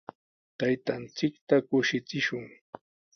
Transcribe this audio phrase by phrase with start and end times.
[0.57, 2.45] Taytanchikta kushichishun.